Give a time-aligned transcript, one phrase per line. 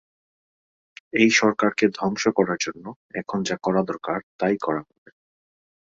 [1.13, 2.85] এই সরকারকে ধ্বংস করার জন্য
[3.13, 5.09] এখন যা করা দরকার তাই করা হবে।